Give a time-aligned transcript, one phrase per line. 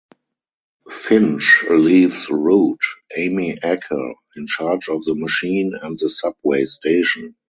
[0.89, 2.79] Finch leaves Root
[3.15, 7.35] (Amy Acker) in charge of the Machine and the subway station.